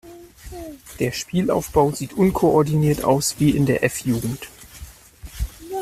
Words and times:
Der 0.97 1.11
Spielaufbau 1.11 1.91
sieht 1.91 2.13
unkoordiniert 2.13 3.03
aus 3.03 3.35
wie 3.37 3.51
in 3.51 3.67
der 3.67 3.83
F-Jugend. 3.83 4.47